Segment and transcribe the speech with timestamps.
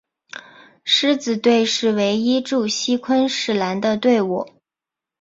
[0.83, 4.47] 狮子队是唯一驻锡昆士兰的队伍。